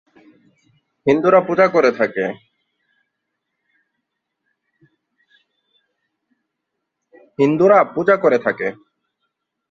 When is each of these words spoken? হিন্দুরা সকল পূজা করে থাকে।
হিন্দুরা 1.05 1.39
সকল 1.39 1.67
পূজা 7.95 8.15
করে 8.23 8.39
থাকে। 8.39 8.67